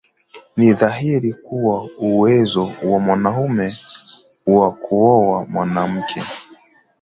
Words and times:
ni 0.57 0.73
dhahiri 0.73 1.33
kuwa 1.33 1.89
uwezo 1.99 2.71
wa 2.83 2.99
mwanamume 2.99 3.73
wa 4.47 4.71
kuoa 4.71 5.47
wanawake 5.55 6.23